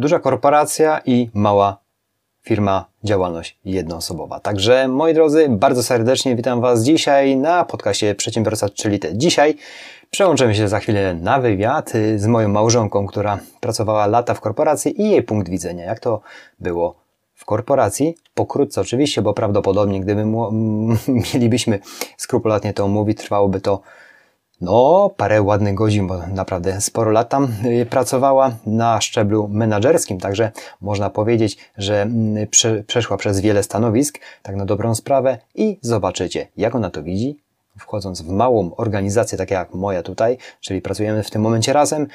duża 0.00 0.18
korporacja 0.18 1.00
i 1.06 1.30
mała 1.34 1.78
firma, 2.42 2.84
działalność 3.04 3.58
jednoosobowa. 3.64 4.40
Także 4.40 4.88
moi 4.88 5.14
drodzy, 5.14 5.46
bardzo 5.48 5.82
serdecznie 5.82 6.36
witam 6.36 6.60
Was 6.60 6.82
dzisiaj 6.82 7.36
na 7.36 7.64
podcaście 7.64 8.14
Przedsiębiorca, 8.14 8.68
czyli 8.68 8.98
te 8.98 9.18
dzisiaj. 9.18 9.56
Przełączymy 10.10 10.54
się 10.54 10.68
za 10.68 10.80
chwilę 10.80 11.14
na 11.14 11.40
wywiad 11.40 11.92
z 12.16 12.26
moją 12.26 12.48
małżonką, 12.48 13.06
która 13.06 13.38
pracowała 13.60 14.06
lata 14.06 14.34
w 14.34 14.40
korporacji 14.40 15.02
i 15.02 15.10
jej 15.10 15.22
punkt 15.22 15.48
widzenia, 15.48 15.84
jak 15.84 16.00
to 16.00 16.20
było 16.60 16.94
w 17.34 17.44
korporacji. 17.44 18.16
Pokrótce 18.34 18.80
oczywiście, 18.80 19.22
bo 19.22 19.34
prawdopodobnie 19.34 20.00
gdyby 20.00 20.24
mielibyśmy 21.34 21.78
skrupulatnie 22.16 22.74
to 22.74 22.84
omówić, 22.84 23.18
trwałoby 23.18 23.60
to 23.60 23.80
no, 24.60 25.10
parę 25.16 25.42
ładnych 25.42 25.74
godzin, 25.74 26.06
bo 26.06 26.26
naprawdę 26.26 26.80
sporo 26.80 27.10
lat 27.10 27.28
tam 27.28 27.48
y, 27.64 27.86
pracowała 27.86 28.56
na 28.66 29.00
szczeblu 29.00 29.48
menedżerskim, 29.48 30.20
także 30.20 30.52
można 30.80 31.10
powiedzieć, 31.10 31.58
że 31.78 32.02
mm, 32.02 32.46
prze, 32.48 32.84
przeszła 32.84 33.16
przez 33.16 33.40
wiele 33.40 33.62
stanowisk, 33.62 34.18
tak 34.42 34.56
na 34.56 34.64
dobrą 34.64 34.94
sprawę 34.94 35.38
i 35.54 35.78
zobaczycie, 35.82 36.48
jak 36.56 36.74
ona 36.74 36.90
to 36.90 37.02
widzi, 37.02 37.38
wchodząc 37.78 38.22
w 38.22 38.28
małą 38.28 38.74
organizację, 38.76 39.38
tak 39.38 39.50
jak 39.50 39.74
moja 39.74 40.02
tutaj, 40.02 40.38
czyli 40.60 40.82
pracujemy 40.82 41.22
w 41.22 41.30
tym 41.30 41.42
momencie 41.42 41.72
razem. 41.72 42.06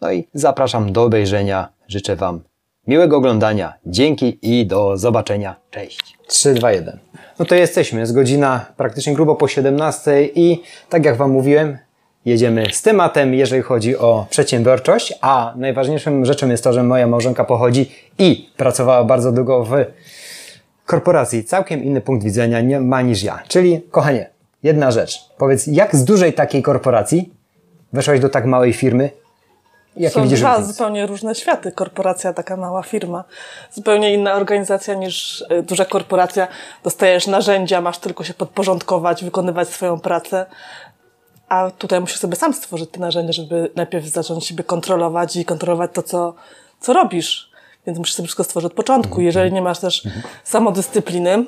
No 0.00 0.12
i 0.12 0.28
zapraszam 0.34 0.92
do 0.92 1.02
obejrzenia. 1.02 1.68
Życzę 1.88 2.16
Wam 2.16 2.40
miłego 2.86 3.16
oglądania. 3.16 3.74
Dzięki 3.86 4.38
i 4.42 4.66
do 4.66 4.98
zobaczenia. 4.98 5.56
Cześć. 5.70 6.18
3, 6.26 6.54
2, 6.54 6.72
1. 6.72 6.98
No 7.38 7.44
to 7.44 7.54
jesteśmy. 7.54 8.00
Jest 8.00 8.14
godzina 8.14 8.66
praktycznie 8.76 9.14
grubo 9.14 9.34
po 9.34 9.48
17 9.48 10.28
i 10.34 10.62
tak 10.88 11.04
jak 11.04 11.16
Wam 11.16 11.30
mówiłem, 11.30 11.78
jedziemy 12.26 12.66
z 12.72 12.82
tematem, 12.82 13.34
jeżeli 13.34 13.62
chodzi 13.62 13.96
o 13.96 14.26
przedsiębiorczość, 14.30 15.14
a 15.20 15.52
najważniejszą 15.56 16.24
rzeczą 16.24 16.48
jest 16.48 16.64
to, 16.64 16.72
że 16.72 16.82
moja 16.82 17.06
małżonka 17.06 17.44
pochodzi 17.44 17.92
i 18.18 18.50
pracowała 18.56 19.04
bardzo 19.04 19.32
długo 19.32 19.64
w 19.64 19.72
korporacji. 20.86 21.44
Całkiem 21.44 21.84
inny 21.84 22.00
punkt 22.00 22.24
widzenia 22.24 22.60
nie 22.60 22.80
ma 22.80 23.02
niż 23.02 23.22
ja. 23.22 23.42
Czyli, 23.48 23.82
kochanie, 23.90 24.30
jedna 24.62 24.90
rzecz. 24.90 25.20
Powiedz, 25.38 25.66
jak 25.66 25.96
z 25.96 26.04
dużej 26.04 26.32
takiej 26.32 26.62
korporacji 26.62 27.32
weszłaś 27.92 28.20
do 28.20 28.28
tak 28.28 28.46
małej 28.46 28.72
firmy? 28.72 29.10
Są 30.10 30.22
widzisz 30.22 30.40
dwa 30.40 30.62
zupełnie 30.62 31.06
różne 31.06 31.34
światy. 31.34 31.72
Korporacja, 31.72 32.32
taka 32.32 32.56
mała 32.56 32.82
firma. 32.82 33.24
Zupełnie 33.72 34.14
inna 34.14 34.34
organizacja 34.34 34.94
niż 34.94 35.40
y, 35.40 35.62
duża 35.62 35.84
korporacja. 35.84 36.48
Dostajesz 36.84 37.26
narzędzia, 37.26 37.80
masz 37.80 37.98
tylko 37.98 38.24
się 38.24 38.34
podporządkować, 38.34 39.24
wykonywać 39.24 39.68
swoją 39.68 40.00
pracę. 40.00 40.46
A 41.48 41.70
tutaj 41.70 42.00
musisz 42.00 42.18
sobie 42.18 42.36
sam 42.36 42.54
stworzyć 42.54 42.90
te 42.90 43.00
narzędzia, 43.00 43.32
żeby 43.32 43.70
najpierw 43.76 44.06
zacząć 44.06 44.46
siebie 44.46 44.64
kontrolować 44.64 45.36
i 45.36 45.44
kontrolować 45.44 45.90
to, 45.94 46.02
co, 46.02 46.34
co 46.80 46.92
robisz. 46.92 47.50
Więc 47.86 47.98
musisz 47.98 48.14
sobie 48.14 48.26
wszystko 48.26 48.44
stworzyć 48.44 48.66
od 48.66 48.76
początku. 48.76 49.08
Mhm. 49.08 49.26
Jeżeli 49.26 49.52
nie 49.52 49.62
masz 49.62 49.78
też 49.78 50.02
samodyscypliny, 50.44 51.44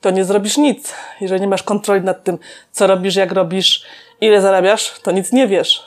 to 0.00 0.10
nie 0.10 0.24
zrobisz 0.24 0.56
nic. 0.56 0.92
Jeżeli 1.20 1.40
nie 1.40 1.48
masz 1.48 1.62
kontroli 1.62 2.00
nad 2.00 2.24
tym, 2.24 2.38
co 2.72 2.86
robisz, 2.86 3.16
jak 3.16 3.32
robisz, 3.32 3.82
ile 4.20 4.40
zarabiasz, 4.40 5.00
to 5.02 5.10
nic 5.10 5.32
nie 5.32 5.48
wiesz. 5.48 5.84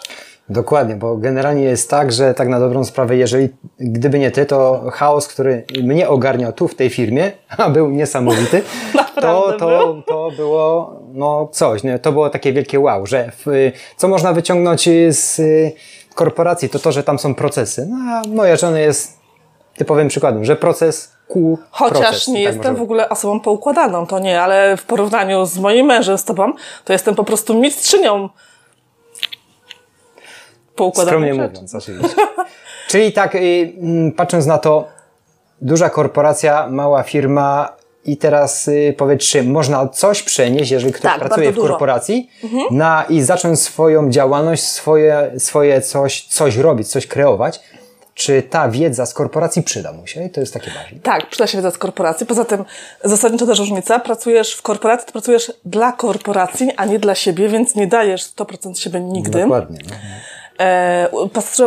Dokładnie, 0.54 0.96
bo 0.96 1.18
generalnie 1.18 1.64
jest 1.64 1.90
tak, 1.90 2.12
że 2.12 2.34
tak 2.34 2.48
na 2.48 2.60
dobrą 2.60 2.84
sprawę, 2.84 3.16
jeżeli 3.16 3.50
gdyby 3.80 4.20
nie 4.20 4.32
ty, 4.32 4.46
to 4.46 4.84
chaos, 4.92 5.28
który 5.28 5.66
mnie 5.84 6.10
ogarniał 6.10 6.54
tu 6.54 6.68
w 6.68 6.76
tej 6.76 6.90
firmie, 6.90 7.32
a 7.58 7.70
był 7.70 7.90
niesamowity, 7.90 8.62
to, 9.22 9.54
to, 9.60 10.04
to 10.08 10.32
było 10.38 11.00
no 11.14 11.50
coś, 11.52 11.84
nie? 11.84 12.00
to 12.00 12.12
było 12.12 12.30
takie 12.30 12.54
wielkie 12.54 12.80
wow, 12.80 13.06
że 13.06 13.32
w, 13.46 13.72
co 13.98 14.08
można 14.08 14.34
wyciągnąć 14.34 14.90
z 15.10 15.42
korporacji, 16.16 16.70
to 16.70 16.80
to, 16.80 16.92
że 16.92 17.04
tam 17.04 17.20
są 17.20 17.36
procesy. 17.36 17.88
No, 17.90 17.98
a 18.12 18.22
moja 18.28 18.56
żona 18.56 18.80
jest 18.80 19.20
typowym 19.78 20.08
przykładem, 20.08 20.46
że 20.46 20.56
proces 20.56 21.14
ku 21.28 21.60
Chociaż 21.72 22.02
proces, 22.02 22.28
nie 22.28 22.46
tak 22.46 22.54
jestem 22.54 22.76
w 22.76 22.82
ogóle 22.82 23.10
osobą 23.10 23.40
poukładaną, 23.40 24.08
to 24.08 24.20
nie, 24.20 24.42
ale 24.42 24.78
w 24.78 24.86
porównaniu 24.86 25.46
z 25.46 25.58
moim 25.58 25.86
mężem, 25.86 26.18
z 26.18 26.24
tobą, 26.24 26.54
to 26.86 26.94
jestem 26.94 27.16
po 27.16 27.24
prostu 27.24 27.60
mistrzynią 27.60 28.30
Skromnie 30.96 31.36
rzeczy. 31.36 31.48
mówiąc, 31.54 31.76
oczywiście. 31.76 32.16
Czyli 32.88 33.12
tak, 33.14 33.36
y, 33.36 33.74
mm, 33.80 34.12
patrząc 34.12 34.46
na 34.46 34.58
to, 34.58 34.88
duża 35.62 35.90
korporacja, 35.90 36.68
mała 36.70 37.04
firma 37.04 37.70
i 38.06 38.18
teraz 38.18 38.68
y, 38.68 38.96
powiedz, 38.98 39.22
czy 39.22 39.44
można 39.44 39.88
coś 39.88 40.24
przenieść, 40.24 40.72
jeżeli 40.72 40.94
ktoś 40.94 41.12
tak, 41.12 41.20
pracuje 41.20 41.52
w 41.52 41.56
korporacji 41.56 42.30
mhm. 42.44 42.64
na, 42.72 43.06
i 43.10 43.22
zacząć 43.22 43.60
swoją 43.60 44.10
działalność, 44.10 44.64
swoje, 44.64 45.32
swoje 45.38 45.82
coś, 45.82 46.28
coś 46.28 46.58
robić, 46.58 46.88
coś 46.88 47.08
kreować, 47.08 47.60
czy 48.14 48.44
ta 48.44 48.70
wiedza 48.70 49.06
z 49.06 49.14
korporacji 49.14 49.64
przyda 49.64 49.92
mu 49.94 50.08
się? 50.08 50.24
I 50.24 50.30
to 50.30 50.40
jest 50.40 50.54
takie 50.54 50.72
ważne. 50.72 51.00
Tak, 51.04 51.30
przyda 51.30 51.48
się 51.48 51.58
wiedza 51.58 51.72
z 51.72 51.78
korporacji. 51.78 52.26
Poza 52.26 52.46
tym 52.46 52.66
zasadniczo 53.04 53.46
też 53.46 53.60
różnica. 53.60 54.00
Pracujesz 54.00 54.54
w 54.56 54.62
korporacji, 54.62 55.06
to 55.06 55.12
pracujesz 55.12 55.52
dla 55.66 55.92
korporacji, 55.92 56.72
a 56.78 56.86
nie 56.86 57.00
dla 57.00 57.16
siebie, 57.16 57.50
więc 57.50 57.76
nie 57.76 57.88
dajesz 57.88 58.24
100% 58.24 58.76
siebie 58.76 59.00
nigdy. 59.00 59.42
Dokładnie. 59.42 59.80
No 59.90 59.96
e, 60.60 61.10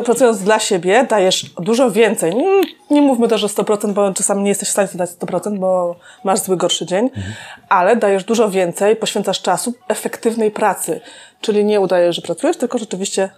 pracując 0.05 0.39
dla 0.43 0.59
siebie, 0.59 1.07
dajesz 1.11 1.45
dużo 1.61 1.91
więcej. 1.91 2.37
Nie, 2.37 2.47
nie 2.91 3.03
mówmy 3.03 3.29
też 3.29 3.45
o 3.45 3.47
100%, 3.47 3.93
bo 3.93 4.13
czasami 4.13 4.43
nie 4.43 4.49
jesteś 4.49 4.69
w 4.69 4.73
stanie 4.73 4.89
dać 4.95 5.11
100%, 5.11 5.59
bo 5.59 5.97
masz 6.25 6.39
zły, 6.39 6.57
gorszy 6.57 6.87
dzień, 6.87 7.05
mhm. 7.05 7.35
ale 7.69 7.97
dajesz 7.97 8.25
dużo 8.25 8.51
więcej, 8.51 8.97
poświęcasz 8.97 9.43
czasu 9.43 9.75
efektywnej 9.89 10.51
pracy. 10.51 11.01
Czyli 11.41 11.65
nie 11.65 11.81
udajesz, 11.81 12.17
że 12.17 12.23
pracujesz, 12.23 12.57
tylko 12.57 12.79
rzeczywiście 12.79 13.31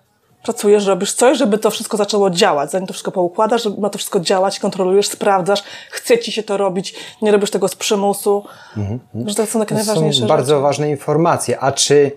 pracujesz, 0.42 0.86
robisz 0.86 1.12
coś, 1.12 1.38
żeby 1.38 1.58
to 1.58 1.70
wszystko 1.70 1.96
zaczęło 1.96 2.30
działać. 2.30 2.70
Zanim 2.70 2.86
to 2.86 2.92
wszystko 2.92 3.12
poukładasz, 3.12 3.62
żeby 3.62 3.80
ma 3.80 3.90
to 3.90 3.98
wszystko 3.98 4.20
działać, 4.20 4.58
kontrolujesz, 4.58 5.06
sprawdzasz, 5.06 5.62
chce 5.90 6.18
ci 6.18 6.32
się 6.32 6.42
to 6.42 6.56
robić, 6.56 6.94
nie 7.22 7.32
robisz 7.32 7.50
tego 7.50 7.68
z 7.68 7.74
przymusu. 7.74 8.44
Mhm. 8.76 9.00
Że 9.28 9.34
to 9.34 9.46
są 9.46 9.58
takie 9.58 9.68
to 9.68 9.74
najważniejsze 9.74 10.20
są 10.20 10.26
bardzo 10.26 10.54
rzeczy. 10.54 10.62
ważne 10.62 10.90
informacje. 10.90 11.60
A 11.60 11.72
czy 11.72 12.12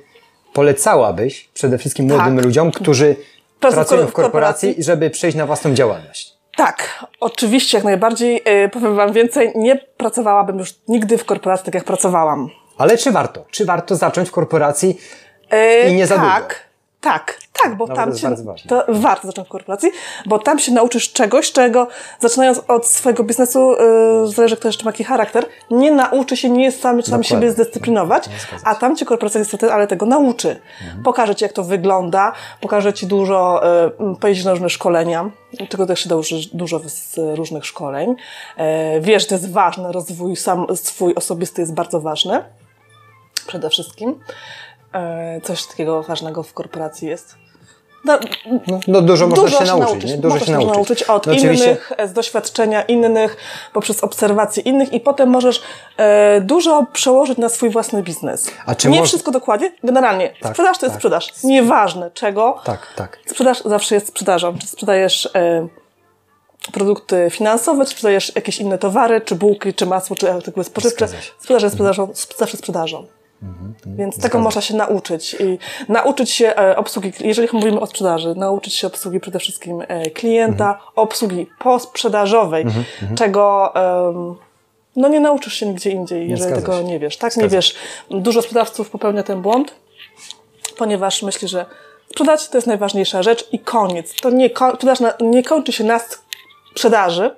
polecałabyś 0.53 1.49
przede 1.53 1.77
wszystkim 1.77 2.07
młodym 2.07 2.35
tak. 2.35 2.45
ludziom, 2.45 2.71
którzy 2.71 3.15
pracują 3.59 4.07
w 4.07 4.13
korporacji, 4.13 4.75
żeby 4.77 5.09
przejść 5.09 5.37
na 5.37 5.45
własną 5.45 5.73
działalność? 5.73 6.33
Tak, 6.55 7.05
oczywiście, 7.19 7.77
jak 7.77 7.85
najbardziej. 7.85 8.41
Yy, 8.45 8.69
powiem 8.69 8.95
Wam 8.95 9.13
więcej, 9.13 9.51
nie 9.55 9.75
pracowałabym 9.75 10.59
już 10.59 10.75
nigdy 10.87 11.17
w 11.17 11.25
korporacji 11.25 11.65
tak, 11.65 11.73
jak 11.73 11.83
pracowałam. 11.83 12.49
Ale 12.77 12.97
czy 12.97 13.11
warto? 13.11 13.45
Czy 13.51 13.65
warto 13.65 13.95
zacząć 13.95 14.29
w 14.29 14.31
korporacji 14.31 14.97
yy, 15.51 15.89
i 15.89 15.95
nie 15.95 16.07
za 16.07 16.15
tak. 16.15 16.39
długo? 16.39 16.70
Tak, 17.01 17.39
tak, 17.63 17.77
bo 17.77 17.87
tam 17.87 18.17
się, 18.17 18.35
to 18.67 18.85
warto 18.89 19.27
zacząć 19.27 19.47
w 19.47 19.51
korporacji, 19.51 19.91
bo 20.25 20.39
tam 20.39 20.59
się 20.59 20.71
nauczysz 20.71 21.13
czegoś, 21.13 21.51
czego 21.51 21.87
zaczynając 22.19 22.61
od 22.67 22.87
swojego 22.87 23.23
biznesu, 23.23 23.71
yy, 23.71 24.27
zależy 24.31 24.57
kto 24.57 24.67
jeszcze 24.67 24.85
ma 24.85 24.89
jaki 24.89 25.03
charakter, 25.03 25.45
nie 25.71 25.91
nauczy 25.91 26.37
się, 26.37 26.49
nie 26.49 26.63
jest 26.63 26.81
sam, 26.81 27.03
sam 27.03 27.23
siebie 27.23 27.51
zdyscyplinować, 27.51 28.29
a 28.65 28.75
tam 28.75 28.95
cię 28.95 29.05
korporacja 29.05 29.39
niestety, 29.39 29.73
ale 29.73 29.87
tego 29.87 30.05
nauczy. 30.05 30.59
Mhm. 30.81 31.03
Pokaże 31.03 31.35
ci 31.35 31.43
jak 31.43 31.53
to 31.53 31.63
wygląda, 31.63 32.33
pokaże 32.61 32.93
ci 32.93 33.07
dużo, 33.07 33.61
yy, 33.99 34.15
pojeździć 34.15 34.45
na 34.45 34.51
różne 34.51 34.69
szkolenia, 34.69 35.29
czego 35.69 35.85
też 35.85 35.99
się 35.99 36.09
da 36.09 36.15
dużo 36.53 36.79
z 36.85 37.17
różnych 37.35 37.65
szkoleń. 37.65 38.15
Yy, 38.57 38.65
wiesz, 39.01 39.23
że 39.23 39.29
to 39.29 39.35
jest 39.35 39.51
ważne, 39.51 39.91
rozwój 39.91 40.35
sam 40.35 40.65
swój 40.75 41.15
osobisty 41.15 41.61
jest 41.61 41.73
bardzo 41.73 42.01
ważny. 42.01 42.43
Przede 43.47 43.69
wszystkim. 43.69 44.19
E, 44.93 45.41
coś 45.41 45.65
takiego 45.65 46.03
ważnego 46.03 46.43
w 46.43 46.53
korporacji 46.53 47.07
jest. 47.07 47.35
No, 48.05 48.19
no, 48.67 48.79
no 48.87 49.01
dużo, 49.01 49.27
dużo 49.27 49.41
można 49.41 49.65
się, 49.65 49.65
nauczyć. 49.65 50.11
Nie? 50.11 50.17
Dużo 50.17 50.39
się 50.39 50.51
nauczyć. 50.51 50.73
nauczyć 50.73 51.03
od 51.03 51.27
no, 51.27 51.33
innych, 51.33 51.91
z 52.05 52.13
doświadczenia 52.13 52.81
innych, 52.81 53.37
poprzez 53.73 54.03
obserwacje 54.03 54.63
innych 54.63 54.93
i 54.93 54.99
potem 54.99 55.29
możesz 55.29 55.61
e, 55.97 56.41
dużo 56.41 56.85
przełożyć 56.93 57.37
na 57.37 57.49
swój 57.49 57.69
własny 57.69 58.03
biznes. 58.03 58.51
Nie 58.85 58.99
moż... 58.99 59.07
wszystko 59.07 59.31
dokładnie, 59.31 59.71
generalnie. 59.83 60.33
Tak, 60.41 60.51
sprzedaż 60.51 60.77
to 60.77 60.85
jest 60.85 60.93
tak. 60.93 60.99
sprzedaż. 60.99 61.43
Nieważne 61.43 62.11
czego. 62.11 62.61
Tak, 62.63 62.87
tak. 62.95 63.19
Sprzedaż 63.25 63.61
zawsze 63.65 63.95
jest 63.95 64.07
sprzedażą. 64.07 64.57
Czy 64.57 64.67
sprzedajesz 64.67 65.29
e, 65.35 65.67
produkty 66.71 67.27
finansowe, 67.31 67.85
czy 67.85 67.91
sprzedajesz 67.91 68.35
jakieś 68.35 68.59
inne 68.59 68.77
towary, 68.77 69.21
czy 69.21 69.35
bułki, 69.35 69.73
czy 69.73 69.85
masło, 69.85 70.15
czy 70.15 70.31
artykuły 70.31 70.63
spożywcze. 70.63 71.07
Sprzedaż 71.39 71.63
jest 71.63 71.75
sprzedażą, 71.75 72.07
zawsze 72.37 72.57
sprzedażą. 72.57 73.05
Mhm, 73.43 73.73
Więc 73.85 74.17
tego 74.17 74.39
można 74.39 74.61
się 74.61 74.75
nauczyć 74.75 75.35
i 75.39 75.59
nauczyć 75.89 76.31
się 76.31 76.55
e, 76.55 76.77
obsługi, 76.77 77.11
jeżeli 77.19 77.47
mówimy 77.53 77.79
o 77.79 77.87
sprzedaży, 77.87 78.35
nauczyć 78.35 78.73
się 78.73 78.87
obsługi 78.87 79.19
przede 79.19 79.39
wszystkim 79.39 79.81
e, 79.87 80.09
klienta, 80.09 80.67
mhm. 80.67 80.89
obsługi 80.95 81.47
posprzedażowej, 81.59 82.63
mhm, 82.63 82.85
czego 83.17 83.73
no 84.95 85.07
nie 85.07 85.19
nauczysz 85.19 85.53
się 85.53 85.65
nigdzie 85.65 85.89
indziej, 85.89 86.29
jeżeli 86.29 86.55
tego 86.55 86.77
się. 86.77 86.83
nie 86.83 86.99
wiesz. 86.99 87.17
Tak, 87.17 87.37
nie 87.37 87.47
wiesz. 87.47 87.75
Dużo 88.09 88.41
sprzedawców 88.41 88.89
popełnia 88.89 89.23
ten 89.23 89.41
błąd, 89.41 89.75
ponieważ 90.77 91.23
myśli, 91.23 91.47
że 91.47 91.65
sprzedać 92.09 92.49
to 92.49 92.57
jest 92.57 92.67
najważniejsza 92.67 93.23
rzecz 93.23 93.47
i 93.51 93.59
koniec. 93.59 94.13
To 94.21 94.29
nie, 94.29 94.49
sprzedaż 94.73 94.99
nie 95.21 95.43
kończy 95.43 95.71
się 95.71 95.83
na 95.83 95.99
sprzedaży, 96.71 97.35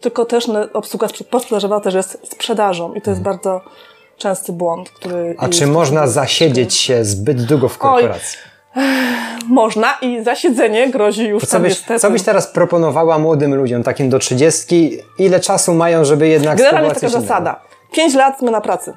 tylko 0.00 0.24
też 0.24 0.44
obsługa 0.72 1.08
posprzedażowa 1.30 1.80
też 1.80 1.94
jest 1.94 2.32
sprzedażą 2.32 2.94
i 2.94 3.00
to 3.00 3.10
jest 3.10 3.22
bardzo 3.22 3.60
częsty 4.20 4.52
błąd, 4.52 4.90
który... 4.90 5.34
A 5.38 5.48
czy 5.48 5.66
można 5.66 6.06
zasiedzieć 6.06 6.74
się 6.74 7.04
zbyt 7.04 7.42
długo 7.42 7.68
w 7.68 7.78
korporacji? 7.78 8.38
Można 9.48 9.98
i 10.02 10.24
zasiedzenie 10.24 10.90
grozi 10.90 11.28
już 11.28 11.44
Co 11.44 11.50
tam 11.52 11.62
byś, 11.62 11.70
niestety. 11.70 12.00
co 12.00 12.10
byś 12.10 12.22
teraz 12.22 12.46
proponowała 12.46 13.18
młodym 13.18 13.54
ludziom, 13.54 13.82
takim 13.82 14.10
do 14.10 14.18
30? 14.18 14.98
Ile 15.18 15.40
czasu 15.40 15.74
mają, 15.74 16.04
żeby 16.04 16.28
jednak 16.28 16.58
Generalnie 16.58 16.88
jest 16.88 17.00
taka 17.00 17.20
zasada. 17.20 17.60
Pięć 17.92 18.14
lat 18.14 18.38
zmiana 18.40 18.60
pracy. 18.60 18.96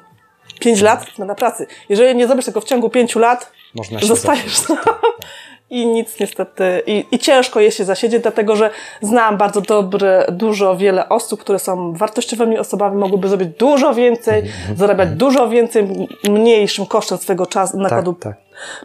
Pięć 0.60 0.80
lat 0.80 1.06
zmiana 1.16 1.34
pracy. 1.34 1.66
Jeżeli 1.88 2.16
nie 2.16 2.26
zrobisz 2.26 2.44
tego 2.44 2.60
w 2.60 2.64
ciągu 2.64 2.90
pięciu 2.90 3.18
lat, 3.18 3.52
Można 3.74 4.00
się 4.00 4.06
zostajesz. 4.06 4.60
I 5.74 5.86
nic 5.86 6.20
niestety, 6.20 6.82
i, 6.86 7.06
i 7.10 7.18
ciężko 7.18 7.60
jest 7.60 7.76
się 7.76 7.84
zasiedzieć, 7.84 8.22
dlatego 8.22 8.56
że 8.56 8.70
znam 9.02 9.36
bardzo 9.36 9.60
dobre, 9.60 10.26
dużo, 10.32 10.76
wiele 10.76 11.08
osób, 11.08 11.40
które 11.40 11.58
są 11.58 11.92
wartościowymi 11.92 12.58
osobami, 12.58 12.96
mogłyby 12.96 13.28
zrobić 13.28 13.48
dużo 13.58 13.94
więcej, 13.94 14.40
Mhm, 14.40 14.76
zarabiać 14.76 15.08
dużo 15.10 15.48
więcej, 15.48 16.08
mniejszym 16.30 16.86
kosztem 16.86 17.18
swojego 17.18 17.46
czasu, 17.46 17.76
nakładu 17.78 18.12
tak. 18.12 18.36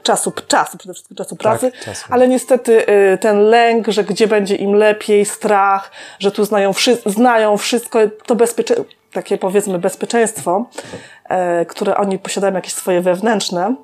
czasu, 0.04 0.32
czasu, 0.48 0.78
przede 0.78 0.94
wszystkim 0.94 1.18
czasu 1.18 1.36
pracy, 1.36 1.72
czasu. 1.86 2.06
ale 2.10 2.28
niestety 2.28 2.86
y, 3.14 3.18
ten 3.18 3.42
lęk, 3.42 3.88
że 3.88 4.04
gdzie 4.04 4.28
będzie 4.28 4.56
im 4.56 4.74
lepiej, 4.76 5.26
strach, 5.26 5.92
że 6.20 6.32
tu 6.32 6.46
znają, 6.46 6.74
wszy- 6.74 6.98
znają 7.06 7.58
wszystko, 7.58 8.00
to 8.26 8.36
bezpiecze- 8.36 8.84
takie 9.14 9.38
powiedzmy 9.38 9.80
bezpieczeństwo, 9.80 10.66
e, 11.30 11.66
które 11.66 11.98
oni 11.98 12.20
posiadają 12.20 12.54
jakieś 12.54 12.74
swoje 12.74 13.02
wewnętrzne, 13.02 13.76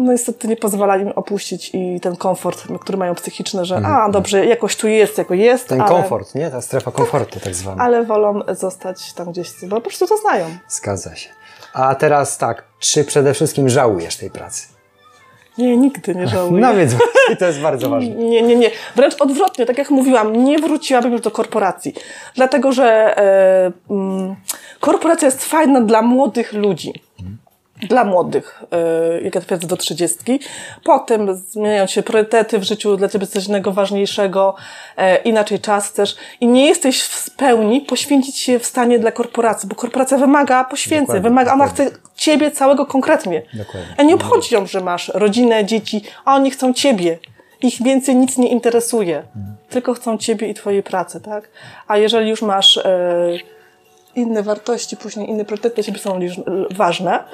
no 0.00 0.12
niestety 0.12 0.48
nie 0.48 0.56
pozwala 0.56 0.96
im 0.96 1.08
opuścić 1.08 1.70
i 1.74 2.00
ten 2.00 2.16
komfort, 2.16 2.64
który 2.80 2.98
mają 2.98 3.14
psychiczny, 3.14 3.64
że 3.64 3.76
a 3.76 4.08
dobrze, 4.10 4.46
jakoś 4.46 4.76
tu 4.76 4.88
jest, 4.88 5.18
jako 5.18 5.34
jest, 5.34 5.72
Mhm. 5.72 5.80
Ten 5.80 5.94
ale, 5.94 6.00
komfort, 6.02 6.34
nie? 6.34 6.50
Ta 6.50 6.60
strefa 6.60 6.90
komfortu 6.90 7.40
tak 7.40 7.54
zwana. 7.54 7.84
ale 7.84 8.04
wolą 8.04 8.40
zostać 8.52 9.12
tam 9.12 9.30
gdzieś, 9.32 9.50
bo 9.68 9.76
po 9.76 9.82
prostu 9.82 10.06
to 10.06 10.16
znają. 10.16 10.46
Zgadza 10.68 11.16
się. 11.16 11.28
A 11.72 11.94
teraz 11.94 12.38
tak, 12.38 12.64
czy 12.78 13.04
przede 13.04 13.34
wszystkim 13.34 13.68
żałujesz 13.68 14.16
tej 14.16 14.30
pracy? 14.30 14.68
Nie, 15.58 15.76
nigdy 15.76 16.14
nie 16.14 16.28
żałuję. 16.28 16.60
No 16.60 16.74
więc 16.74 16.94
właśnie 16.94 17.36
to 17.38 17.44
jest 17.46 17.60
bardzo 17.60 17.90
ważne. 17.94 18.10
Nie, 18.14 18.42
nie, 18.42 18.56
nie. 18.56 18.70
Wręcz 18.96 19.14
odwrotnie, 19.20 19.66
tak 19.66 19.78
jak 19.78 19.90
mówiłam, 19.90 20.44
nie 20.44 20.58
wróciłabym 20.58 21.12
już 21.12 21.20
do 21.20 21.30
korporacji. 21.30 21.94
Dlatego, 22.34 22.72
że 22.72 23.18
e, 23.18 23.72
mm, 23.90 24.36
korporacja 24.80 25.26
jest 25.26 25.44
fajna 25.44 25.80
dla 25.80 26.02
młodych 26.02 26.52
ludzi. 26.52 26.92
Dla 27.88 28.04
młodych, 28.04 28.62
e, 28.72 29.20
jak 29.20 29.34
ja 29.34 29.40
twierdzę, 29.40 29.66
do 29.66 29.76
trzydziestki. 29.76 30.40
Potem 30.84 31.34
zmieniają 31.36 31.86
się 31.86 32.02
priorytety 32.02 32.58
w 32.58 32.62
życiu, 32.62 32.96
dla 32.96 33.08
ciebie 33.08 33.26
coś 33.26 33.46
innego 33.46 33.72
ważniejszego, 33.72 34.54
e, 34.96 35.16
inaczej 35.16 35.60
czas 35.60 35.88
chcesz 35.88 36.16
i 36.40 36.46
nie 36.46 36.66
jesteś 36.66 37.02
w 37.02 37.30
pełni 37.30 37.80
poświęcić 37.80 38.38
się 38.38 38.58
w 38.58 38.66
stanie 38.66 38.98
dla 38.98 39.12
korporacji, 39.12 39.68
bo 39.68 39.74
korporacja 39.74 40.18
wymaga 40.18 40.64
poświęceń, 40.64 41.06
Dokładnie, 41.06 41.22
wymaga, 41.30 41.52
ona 41.54 41.64
dokładnie. 41.66 41.86
chce 41.86 41.98
ciebie 42.16 42.50
całego 42.50 42.86
konkretnie. 42.86 43.42
Dokładnie. 43.54 43.94
A 43.96 44.02
nie 44.02 44.14
obchodzi 44.14 44.54
ją, 44.54 44.66
że 44.66 44.80
masz 44.80 45.08
rodzinę, 45.14 45.64
dzieci, 45.64 46.02
a 46.24 46.34
oni 46.34 46.50
chcą 46.50 46.74
ciebie. 46.74 47.18
Ich 47.62 47.82
więcej 47.82 48.16
nic 48.16 48.38
nie 48.38 48.48
interesuje. 48.48 49.22
Tylko 49.68 49.94
chcą 49.94 50.18
ciebie 50.18 50.48
i 50.48 50.54
twojej 50.54 50.82
pracy, 50.82 51.20
tak? 51.20 51.48
A 51.86 51.96
jeżeli 51.96 52.30
już 52.30 52.42
masz 52.42 52.76
e, 52.76 53.38
inne 54.14 54.42
wartości, 54.42 54.96
później 54.96 55.30
inne 55.30 55.44
priorytety 55.44 55.74
dla 55.74 55.84
ciebie 55.84 55.98
są 55.98 56.18
liż, 56.18 56.40
ważne, 56.70 57.24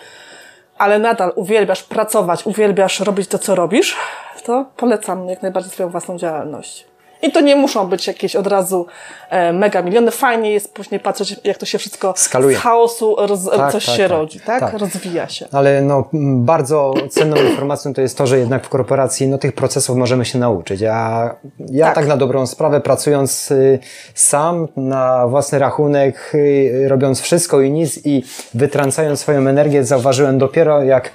ale 0.78 0.98
nadal 0.98 1.32
uwielbiasz 1.34 1.82
pracować, 1.82 2.46
uwielbiasz 2.46 3.00
robić 3.00 3.28
to, 3.28 3.38
co 3.38 3.54
robisz, 3.54 3.96
to 4.44 4.64
polecam 4.76 5.28
jak 5.28 5.42
najbardziej 5.42 5.72
swoją 5.72 5.88
własną 5.88 6.18
działalność. 6.18 6.95
I 7.26 7.32
to 7.32 7.40
nie 7.40 7.56
muszą 7.56 7.86
być 7.86 8.06
jakieś 8.06 8.36
od 8.36 8.46
razu 8.46 8.86
e, 9.30 9.52
mega 9.52 9.82
miliony. 9.82 10.10
Fajnie 10.10 10.52
jest 10.52 10.74
później 10.74 11.00
patrzeć, 11.00 11.36
jak 11.44 11.58
to 11.58 11.66
się 11.66 11.78
wszystko 11.78 12.14
Skaluje. 12.16 12.56
z 12.56 12.60
chaosu 12.60 13.16
roz, 13.18 13.44
Tak, 13.56 13.72
coś 13.72 13.86
tak, 13.86 13.96
się 13.96 14.02
tak. 14.02 14.10
rodzi, 14.10 14.40
tak? 14.40 14.60
Tak. 14.60 14.78
Rozwija 14.78 15.28
się. 15.28 15.46
Ale 15.52 15.82
no, 15.82 16.08
bardzo 16.36 16.94
cenną 17.10 17.36
informacją 17.36 17.94
to 17.94 18.00
jest 18.00 18.18
to, 18.18 18.26
że 18.26 18.38
jednak 18.38 18.64
w 18.66 18.68
korporacji 18.68 19.28
no, 19.28 19.38
tych 19.38 19.52
procesów 19.52 19.96
możemy 19.96 20.24
się 20.24 20.38
nauczyć. 20.38 20.82
A 20.82 21.34
ja 21.70 21.86
tak, 21.86 21.94
Tak. 21.94 22.06
na 22.06 22.16
dobrą 22.16 22.46
sprawę 22.46 22.80
pracując 22.80 23.50
y, 23.50 23.78
sam 24.14 24.68
na 24.76 25.26
własny 25.26 25.58
rachunek, 25.58 26.30
y, 26.34 26.84
robiąc 26.88 27.20
wszystko 27.20 27.60
i 27.60 27.70
nic 27.70 28.06
i 28.06 28.24
wytrącając 28.54 29.20
swoją 29.20 29.48
energię, 29.48 29.84
zauważyłem 29.84 30.38
dopiero 30.38 30.82
jak 30.82 31.10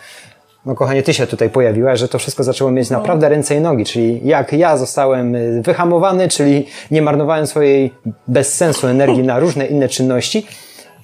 no 0.65 0.75
kochanie, 0.75 1.03
ty 1.03 1.13
się 1.13 1.27
tutaj 1.27 1.49
pojawiłaś, 1.49 1.99
że 1.99 2.07
to 2.07 2.19
wszystko 2.19 2.43
zaczęło 2.43 2.71
mieć 2.71 2.89
naprawdę 2.89 3.29
ręce 3.29 3.55
i 3.55 3.61
nogi, 3.61 3.85
czyli 3.85 4.27
jak 4.27 4.53
ja 4.53 4.77
zostałem 4.77 5.35
y, 5.35 5.61
wyhamowany, 5.61 6.27
czyli 6.27 6.67
nie 6.91 7.01
marnowałem 7.01 7.47
swojej 7.47 7.93
bez 8.27 8.53
sensu 8.53 8.87
energii 8.87 9.23
na 9.23 9.39
różne 9.39 9.65
inne 9.65 9.89
czynności, 9.89 10.45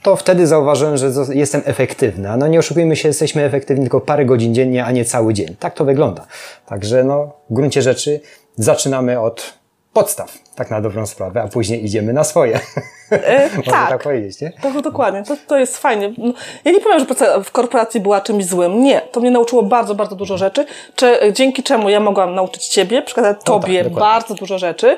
to 0.04 0.16
wtedy 0.16 0.48
zauważyłem, 0.48 0.98
że 0.98 1.12
jestem 1.34 1.62
efektywny. 1.66 2.30
A 2.30 2.38
no 2.38 2.48
nie 2.48 2.60
oszukujmy 2.60 2.96
się, 2.96 3.08
jesteśmy 3.08 3.44
efektywni 3.44 3.84
tylko 3.84 4.02
parę 4.02 4.26
godzin 4.26 4.54
dziennie, 4.56 4.86
a 4.86 4.92
nie 4.92 5.06
cały 5.06 5.34
dzień. 5.34 5.56
Tak 5.60 5.74
to 5.74 5.86
wygląda. 5.86 6.26
Także 6.66 7.04
no, 7.04 7.34
w 7.50 7.54
gruncie 7.54 7.82
rzeczy 7.82 8.20
zaczynamy 8.56 9.20
od 9.20 9.54
podstaw, 9.94 10.38
tak 10.58 10.72
na 10.72 10.82
dobrą 10.82 11.06
sprawę, 11.06 11.42
a 11.42 11.48
później 11.48 11.86
idziemy 11.86 12.14
na 12.14 12.24
swoje. 12.24 12.60
E, 13.12 13.50
Można 13.58 13.72
tak. 13.72 13.90
tak 13.90 14.04
powiedzieć, 14.04 14.42
nie? 14.42 14.52
Tak, 14.62 14.82
dokładnie. 14.82 15.24
To, 15.24 15.36
to 15.48 15.58
jest 15.58 15.78
fajnie. 15.78 16.14
No, 16.18 16.34
Ja 16.66 16.72
nie 16.72 16.80
powiem, 16.80 17.00
że 17.00 17.06
praca 17.06 17.40
w 17.40 17.52
korporacji 17.52 18.00
była 18.00 18.22
czymś 18.22 18.46
złym. 18.46 18.84
Nie. 18.84 19.02
To 19.12 19.20
mnie 19.20 19.32
nauczyło 19.32 19.64
bardzo, 19.64 19.96
bardzo 19.96 20.16
dużo 20.16 20.38
rzeczy, 20.38 20.66
czy, 20.96 21.20
dzięki 21.34 21.64
czemu 21.64 21.90
ja 21.90 22.00
mogłam 22.00 22.36
nauczyć 22.36 22.68
Ciebie, 22.68 23.02
przekazać 23.02 23.38
Tobie 23.44 23.78
No 23.84 23.90
dokładnie. 23.90 24.00
bardzo 24.00 24.34
dużo 24.36 24.60
rzeczy 24.60 24.88
e, 24.90 24.98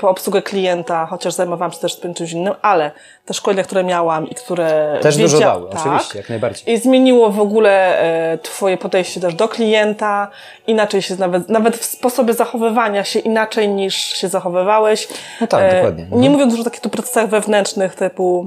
po 0.00 0.08
obsługę 0.10 0.42
klienta, 0.42 1.06
chociaż 1.06 1.34
zajmowałam 1.34 1.72
się 1.72 1.78
też 1.78 1.96
tym 1.96 2.14
czymś 2.14 2.32
innym, 2.32 2.54
ale 2.62 2.90
te 3.26 3.34
szkolenia, 3.34 3.62
które 3.62 3.84
miałam 3.84 4.30
i 4.30 4.34
które 4.34 4.98
Też 5.02 5.16
dużo 5.16 5.38
dały, 5.38 5.70
tak, 5.70 5.80
oczywiście, 5.86 6.18
jak 6.18 6.28
najbardziej. 6.28 6.74
I 6.74 6.78
zmieniło 6.78 7.30
w 7.30 7.40
ogóle 7.40 8.00
e, 8.32 8.38
Twoje 8.38 8.76
podejście 8.76 9.20
też 9.20 9.34
do 9.34 9.48
klienta, 9.48 10.28
inaczej 10.66 11.02
się 11.02 11.16
nawet, 11.16 11.48
nawet 11.48 11.76
w 11.76 11.84
sposobie 11.84 12.34
zachowywania 12.34 13.04
się 13.04 13.18
inaczej 13.18 13.68
niż 13.68 13.94
się 13.94 14.28
zachowywałeś. 14.28 15.08
No 15.40 15.46
tak, 15.46 15.74
dokładnie. 15.74 16.06
Nie 16.10 16.30
mówiąc 16.30 16.52
już 16.52 16.60
o 16.60 16.64
takich 16.64 16.80
tu 16.80 16.90
procesach 16.90 17.28
wewnętrznych 17.28 17.94
typu 17.94 18.46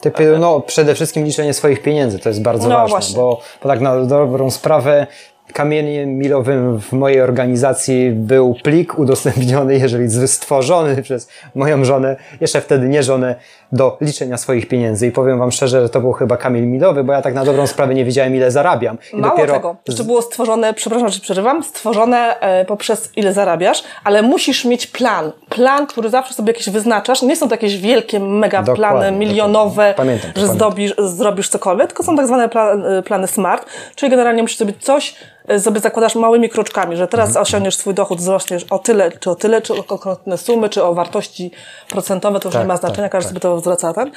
Typy, 0.00 0.36
no 0.38 0.60
przede 0.60 0.94
wszystkim 0.94 1.24
liczenie 1.24 1.54
swoich 1.54 1.82
pieniędzy, 1.82 2.18
to 2.18 2.28
jest 2.28 2.42
bardzo 2.42 2.68
No 2.68 2.74
ważne, 2.74 2.90
właśnie. 2.90 3.16
bo, 3.16 3.40
bo 3.62 3.68
tak 3.68 3.80
na 3.80 4.04
dobrą 4.04 4.50
sprawę 4.50 5.06
kamieniem 5.52 6.08
milowym 6.08 6.80
w 6.80 6.92
mojej 6.92 7.20
organizacji 7.20 8.10
był 8.10 8.54
plik 8.62 8.98
udostępniony, 8.98 9.78
jeżeli 9.78 10.28
stworzony 10.28 11.02
przez 11.02 11.28
moją 11.54 11.84
żonę, 11.84 12.16
jeszcze 12.40 12.60
wtedy 12.60 12.88
nie 12.88 13.02
żonę, 13.02 13.34
do 13.72 13.96
liczenia 14.00 14.36
swoich 14.36 14.68
pieniędzy 14.68 15.06
i 15.06 15.12
powiem 15.12 15.38
Wam 15.38 15.52
szczerze, 15.52 15.82
że 15.82 15.88
to 15.88 16.00
był 16.00 16.12
chyba 16.12 16.36
kamień 16.36 16.66
milowy, 16.66 17.04
bo 17.04 17.12
ja 17.12 17.22
tak 17.22 17.34
na 17.34 17.44
dobrą 17.44 17.66
sprawę 17.66 17.94
nie 17.94 18.04
wiedziałem 18.04 18.36
ile 18.36 18.50
zarabiam. 18.50 18.98
I 19.12 19.16
Mało 19.16 19.36
dopiero 19.36 19.54
tego, 19.54 19.76
jeszcze 19.88 20.04
było 20.04 20.22
stworzone, 20.22 20.74
przepraszam, 20.74 21.08
że 21.08 21.20
przerywam, 21.20 21.62
stworzone 21.64 22.40
e, 22.40 22.64
poprzez 22.64 23.10
ile 23.16 23.32
zarabiasz, 23.32 23.82
ale 24.04 24.22
musisz 24.22 24.64
mieć 24.64 24.86
plan. 24.86 25.32
Plan, 25.48 25.86
który 25.86 26.10
zawsze 26.10 26.34
sobie 26.34 26.52
jakiś 26.52 26.70
wyznaczasz. 26.70 27.22
Nie 27.22 27.36
są 27.36 27.48
to 27.48 27.54
jakieś 27.54 27.78
wielkie 27.78 28.20
mega 28.20 28.62
Dokładnie, 28.62 29.00
plany 29.00 29.18
milionowe. 29.18 29.94
Pamiętam 29.96 30.32
to, 30.32 30.40
że 30.40 30.46
pamiętam. 30.46 30.56
zdobisz, 30.56 30.94
zrobisz 30.98 31.48
cokolwiek, 31.48 31.86
tylko 31.86 32.02
są 32.02 32.16
tak 32.16 32.26
zwane 32.26 32.44
e, 32.44 33.02
plany 33.02 33.26
smart, 33.26 33.66
czyli 33.94 34.10
generalnie 34.10 34.42
musisz 34.42 34.58
zrobić 34.58 34.84
coś, 34.84 35.14
sobie 35.58 35.80
zakładasz 35.80 36.14
małymi 36.14 36.48
kroczkami, 36.48 36.96
że 36.96 37.08
teraz 37.08 37.28
Mhm. 37.28 37.42
osiągniesz 37.42 37.76
swój 37.76 37.94
dochód, 37.94 38.18
wzrośniesz 38.18 38.64
o 38.70 38.78
tyle, 38.78 39.10
czy 39.12 39.30
o 39.30 39.34
tyle, 39.34 39.62
czy 39.62 39.74
o 39.74 39.82
konkretne 39.82 40.38
sumy, 40.38 40.68
czy 40.68 40.84
o 40.84 40.94
wartości 40.94 41.50
procentowe, 41.88 42.40
to 42.40 42.48
już 42.48 42.52
Tak, 42.52 42.62
nie 42.62 42.68
ma 42.68 42.74
tak, 42.74 42.80
znaczenia, 42.80 43.08
każdy 43.08 43.28
tak. 43.34 43.42
sobie 43.42 43.54
to 43.54 43.60
zwraca 43.60 43.92
ten, 43.92 44.10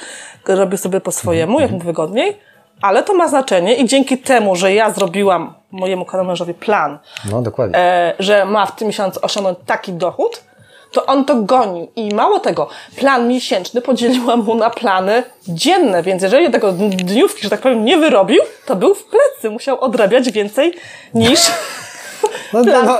robi 0.48 0.78
sobie 0.78 1.00
po 1.00 1.12
swojemu, 1.12 1.52
Mhm. 1.52 1.62
jak 1.62 1.72
mu 1.80 1.86
wygodniej, 1.86 2.38
ale 2.82 3.02
to 3.02 3.14
ma 3.14 3.28
znaczenie 3.28 3.74
i 3.74 3.84
dzięki 3.88 4.18
temu, 4.18 4.56
że 4.56 4.74
ja 4.74 4.90
zrobiłam 4.90 5.54
mojemu 5.70 6.06
mężowi 6.24 6.54
plan, 6.54 6.98
No 7.30 7.42
dokładnie. 7.42 7.78
e, 7.78 8.14
że 8.18 8.44
ma 8.44 8.66
w 8.66 8.76
tym 8.76 8.86
miesiącu 8.88 9.20
osiągnąć 9.22 9.58
taki 9.66 9.92
dochód, 9.92 10.42
to 10.92 11.06
on 11.06 11.24
to 11.24 11.36
gonił. 11.36 11.88
I 11.96 12.14
mało 12.14 12.40
tego, 12.40 12.68
plan 12.96 13.28
miesięczny 13.28 13.80
podzieliłam 13.82 14.40
mu 14.40 14.54
na 14.54 14.70
plany 14.70 15.22
dzienne, 15.48 16.02
więc 16.02 16.22
jeżeli 16.22 16.50
tego 16.50 16.72
dniówki, 16.72 17.42
że 17.42 17.50
tak 17.50 17.60
powiem, 17.60 17.84
nie 17.84 17.98
wyrobił, 17.98 18.42
to 18.66 18.76
był 18.76 18.94
w 18.94 19.04
plecy, 19.04 19.50
musiał 19.50 19.80
odrabiać 19.80 20.32
więcej 20.32 20.74
niż 21.14 21.40
No, 22.52 22.64
plan 22.64 22.86
no, 22.86 22.98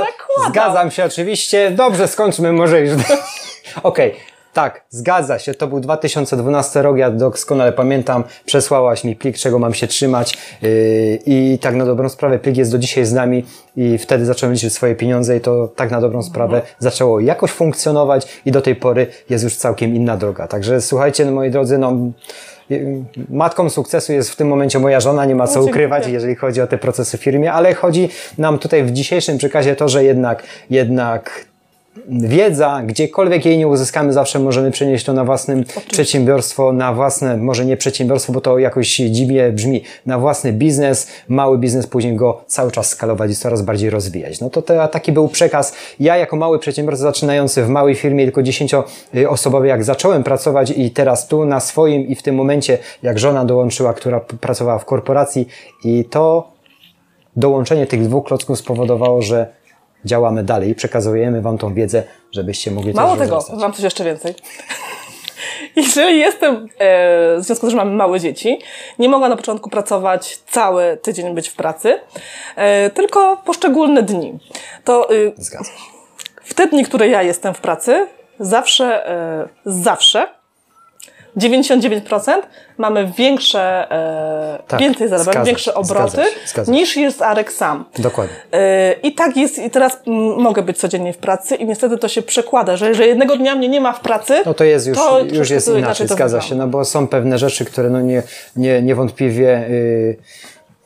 zgadzam 0.49 0.91
się 0.91 1.05
oczywiście. 1.05 1.71
Dobrze, 1.71 2.09
skończmy 2.09 2.53
może 2.53 2.81
już. 2.81 2.91
Okej, 3.83 4.17
tak, 4.53 4.85
zgadza 4.91 5.39
się. 5.39 5.55
To 5.55 5.67
był 5.67 5.81
2012 5.81 6.83
rok, 6.83 6.97
ja 6.97 7.11
doskonale 7.11 7.73
pamiętam. 7.73 8.25
Przesłałaś 8.45 9.05
mi 9.05 9.17
plik, 9.17 9.37
czego 9.37 9.59
mam 9.59 9.75
się 9.75 9.87
trzymać 9.87 10.39
yy, 10.63 10.69
i 11.27 11.59
tak 11.61 11.75
na 11.75 11.87
dobrą 11.87 12.09
sprawę 12.09 12.39
plik 12.39 12.57
jest 12.57 12.73
do 12.73 12.79
dzisiaj 12.79 13.05
z 13.05 13.13
nami 13.13 13.45
i 13.77 13.99
wtedy 13.99 14.25
zacząłem 14.25 14.55
liczyć 14.55 14.73
swoje 14.73 14.95
pieniądze 14.95 15.37
i 15.37 15.41
to 15.41 15.69
tak 15.69 15.91
na 15.91 16.01
dobrą 16.01 16.23
sprawę 16.23 16.63
zaczęło 16.79 17.21
jakoś 17.21 17.51
funkcjonować 17.51 18.41
i 18.47 18.53
do 18.53 18.63
tej 18.63 18.77
pory 18.77 19.07
jest 19.31 19.45
już 19.45 19.57
całkiem 19.57 19.95
inna 19.95 20.17
droga. 20.17 20.49
Także 20.49 20.81
słuchajcie, 20.81 21.25
no, 21.25 21.33
moi 21.33 21.51
drodzy, 21.51 21.79
no 21.79 21.97
yy, 22.71 23.05
Matką 23.29 23.71
sukcesu 23.71 24.13
jest 24.13 24.31
w 24.31 24.37
tym 24.37 24.49
momencie 24.49 24.79
moja 24.79 25.01
żona, 25.01 25.25
nie 25.25 25.35
ma 25.35 25.47
co 25.47 25.55
dziękuję. 25.55 25.71
ukrywać, 25.71 26.07
jeżeli 26.07 26.35
chodzi 26.35 26.61
o 26.61 26.67
te 26.67 26.79
procesy 26.79 27.19
w 27.19 27.23
firmie, 27.23 27.53
ale 27.53 27.75
chodzi 27.75 28.09
nam 28.39 28.59
tutaj 28.59 28.85
w 28.85 28.91
dzisiejszym 28.91 29.39
przekazie 29.39 29.77
to, 29.77 29.89
że 29.89 30.05
jednak, 30.05 30.43
jednak 30.71 31.52
wiedza, 32.09 32.83
gdziekolwiek 32.87 33.45
jej 33.45 33.59
nie 33.59 33.69
uzyskamy, 33.69 34.13
zawsze 34.13 34.39
możemy 34.39 34.71
przenieść 34.71 35.05
to 35.05 35.13
na 35.13 35.25
własnym 35.25 35.65
przedsiębiorstwo, 35.91 36.73
na 36.73 36.93
własne, 36.93 37.37
może 37.37 37.65
nie 37.65 37.77
przedsiębiorstwo, 37.77 38.33
bo 38.33 38.41
to 38.41 38.59
jakoś 38.59 38.97
dziwnie 38.97 39.53
brzmi, 39.53 39.83
na 40.07 40.19
własny 40.19 40.53
biznes, 40.53 41.07
mały 41.29 41.59
biznes, 41.59 41.87
później 41.87 42.17
go 42.17 42.45
cały 42.47 42.71
czas 42.71 42.89
skalować 42.89 43.31
i 43.31 43.35
coraz 43.35 43.63
bardziej 43.63 43.91
rozwijać. 43.91 44.41
No 44.41 44.51
to 44.51 44.63
te, 44.63 44.89
taki 44.89 45.13
był 45.13 45.29
przekaz. 45.29 45.75
Ja 46.01 46.17
jako 46.17 46.37
mały 46.37 46.59
przedsiębiorca 46.59 47.03
zaczynający 47.03 47.63
w 47.63 47.69
małej 47.69 47.95
firmie, 47.95 48.25
tylko 48.25 48.43
dziesięcioosobowej, 48.43 49.69
jak 49.69 49.85
zacząłem 49.85 50.23
pracować 50.23 50.71
i 50.77 50.91
teraz 50.91 51.29
tu 51.29 51.45
na 51.45 51.61
swoim 51.61 52.07
i 52.07 52.15
w 52.15 52.23
tym 52.23 52.35
momencie, 52.35 52.79
jak 53.03 53.19
żona 53.19 53.45
dołączyła, 53.45 53.95
która 53.95 54.21
pracowała 54.21 54.79
w 54.79 54.85
korporacji 54.85 55.49
i 55.85 56.05
to 56.05 56.53
dołączenie 57.37 57.87
tych 57.87 58.03
dwóch 58.03 58.25
klocków 58.25 58.59
spowodowało, 58.59 59.23
że 59.23 59.62
działamy 60.05 60.43
dalej 60.43 60.75
przekazujemy 60.75 61.43
Wam 61.43 61.59
tą 61.59 61.75
wiedzę, 61.75 62.03
żebyście 62.33 62.71
mogli 62.71 62.93
Mało 62.95 63.17
tego, 63.17 63.35
rozrastać. 63.35 63.61
mam 63.61 63.73
coś 63.73 63.83
jeszcze 63.83 64.05
więcej. 64.05 64.35
Jeżeli 65.77 66.19
jestem, 66.19 66.55
e, 66.79 67.37
w 67.39 67.43
związku 67.43 67.55
z 67.55 67.61
tym, 67.61 67.71
że 67.71 67.77
mamy 67.77 67.91
małe 67.91 68.21
dzieci, 68.21 68.59
nie 68.99 69.09
mogła 69.09 69.29
na 69.29 69.37
początku 69.37 69.71
pracować 69.71 70.37
cały 70.37 70.99
tydzień 71.03 71.35
być 71.35 71.49
w 71.49 71.55
pracy, 71.55 72.01
e, 72.57 72.91
tylko 72.91 73.37
poszczególne 73.37 74.03
dni. 74.03 74.39
To 74.85 75.13
y, 75.13 75.33
Zgadzam 75.37 75.75
w 76.45 76.55
te 76.55 76.67
dni, 76.67 76.85
które 76.85 77.09
ja 77.09 77.23
jestem 77.23 77.55
w 77.55 77.61
pracy, 77.61 78.07
zawsze, 78.41 79.09
e, 79.09 79.49
zawsze 79.65 80.29
99% 81.37 82.47
mamy 82.79 83.13
większe, 83.17 83.91
e, 83.91 84.62
Tak, 84.73 84.81
więcej 84.81 85.09
zarabiamy, 85.09 85.33
zgadza 85.33 85.45
większe 85.45 85.65
się, 85.65 85.75
obroty 85.75 86.11
zgadza 86.11 86.31
się, 86.31 86.37
zgadza 86.47 86.73
niż 86.73 86.97
jest 86.97 87.23
Arek 87.23 87.53
sam. 87.53 87.85
Dokładnie. 87.99 88.37
E, 88.53 88.93
I 88.93 89.15
tak 89.15 89.37
jest, 89.37 89.59
i 89.59 89.71
teraz 89.71 90.01
mogę 90.37 90.63
być 90.63 90.79
codziennie 90.79 91.13
w 91.13 91.19
pracy 91.19 91.55
i 91.55 91.67
niestety 91.67 91.99
to 91.99 92.09
się 92.09 92.23
przekłada, 92.23 92.77
że 92.77 92.89
jeżeli 92.89 93.09
jednego 93.09 93.37
dnia 93.37 93.55
mnie 93.55 93.69
nie 93.69 93.81
ma 93.81 93.93
w 93.93 94.01
pracy, 94.01 94.43
No 94.47 94.55
to 94.55 94.65
jest 94.65 94.87
już, 94.87 94.99
to 94.99 95.21
już 95.33 95.51
jest 95.51 95.69
inaczej, 95.69 96.09
to 96.09 96.15
zgadza 96.15 96.41
się, 96.41 96.55
no 96.55 96.67
bo 96.67 96.85
są 96.85 97.07
pewne 97.07 97.39
rzeczy, 97.39 97.65
które 97.65 97.91
no 97.91 98.01
nie, 98.01 98.23
nie, 98.57 98.83
niewątpliwie 98.83 99.67
y, 99.69 100.17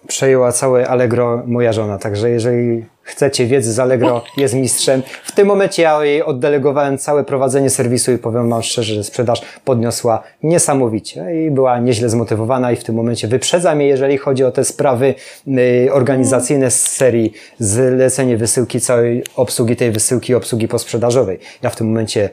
przejęła 0.08 0.52
całe 0.52 0.88
Allegro 0.88 1.42
moja 1.46 1.72
żona, 1.72 1.98
także 1.98 2.30
jeżeli 2.30 2.84
chcecie 3.02 3.46
wiedzy 3.46 3.72
z 3.72 3.78
Allegro, 3.78 4.22
jest 4.36 4.54
mistrzem. 4.54 5.02
W 5.24 5.32
tym 5.32 5.46
momencie 5.46 5.82
ja 5.82 6.04
jej 6.04 6.22
oddelegowałem 6.22 6.98
całe 6.98 7.24
prowadzenie 7.24 7.70
serwisu 7.70 8.12
i 8.12 8.18
powiem 8.18 8.50
Wam 8.50 8.62
szczerze, 8.62 8.94
że 8.94 9.04
sprzedaż 9.04 9.42
podniosła 9.64 10.22
niesamowicie 10.42 11.46
i 11.46 11.50
była 11.50 11.78
nieźle 11.78 12.08
zmotywowana 12.08 12.72
i 12.72 12.76
w 12.76 12.84
tym 12.84 12.94
momencie 12.94 13.28
wyprzedza 13.28 13.74
mnie, 13.74 13.86
jeżeli 13.86 14.18
chodzi 14.18 14.44
o 14.44 14.52
te 14.52 14.64
sprawy 14.64 15.14
y, 15.48 15.88
organizacyjne 15.92 16.70
z 16.70 16.82
serii 16.82 17.32
zlecenie 17.58 18.36
wysyłki 18.36 18.80
całej 18.80 19.24
obsługi 19.36 19.76
tej 19.76 19.90
wysyłki, 19.90 20.34
obsługi 20.34 20.68
posprzedażowej. 20.68 21.38
Ja 21.62 21.70
w 21.70 21.76
tym 21.76 21.86
momencie 21.86 22.30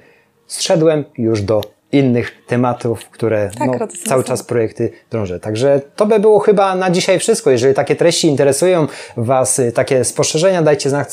zszedłem 0.48 1.04
już 1.18 1.42
do 1.42 1.73
innych 1.94 2.46
tematów, 2.48 3.10
które 3.10 3.50
Tak, 3.60 3.68
no, 3.68 3.88
cały 4.06 4.24
czas 4.24 4.44
projekty 4.44 4.92
drążę. 5.12 5.40
Także 5.40 5.82
to 5.96 6.06
by 6.06 6.20
było 6.20 6.40
chyba 6.40 6.76
na 6.76 6.92
dzisiaj 6.92 7.20
wszystko. 7.20 7.52
Jeżeli 7.52 7.74
takie 7.74 7.96
treści 7.96 8.28
interesują 8.28 8.88
Was, 9.18 9.60
y, 9.60 9.72
takie 9.72 10.04
spostrzeżenia, 10.04 10.62
dajcie 10.62 10.90
znak, 10.90 11.12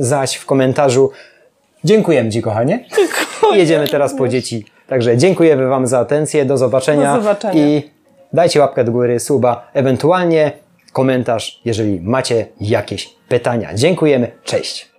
znać 0.00 0.36
w 0.36 0.46
komentarzu. 0.46 1.10
Dziękujemy 1.84 2.30
Ci, 2.30 2.42
kochanie. 2.42 2.84
I 3.54 3.58
jedziemy 3.58 3.88
teraz 3.88 4.14
po 4.16 4.28
dzieci. 4.28 4.64
Także 4.86 5.16
dziękujemy 5.16 5.66
Wam 5.66 5.86
za 5.86 5.98
atencję. 5.98 6.44
Do 6.44 6.58
zobaczenia. 6.58 7.16
Do 7.16 7.22
zobaczenia. 7.22 7.66
I 7.66 7.90
dajcie 8.32 8.60
łapkę 8.60 8.84
do 8.84 8.92
góry, 8.92 9.20
suba, 9.20 9.70
ewentualnie 9.74 10.52
komentarz, 10.92 11.60
jeżeli 11.64 12.00
macie 12.00 12.46
jakieś 12.60 13.14
pytania. 13.28 13.74
Dziękujemy. 13.74 14.32
Cześć. 14.44 14.93